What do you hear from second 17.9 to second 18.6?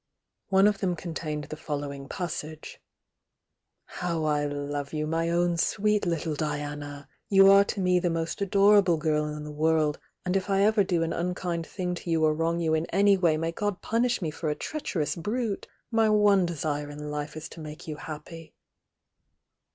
happy."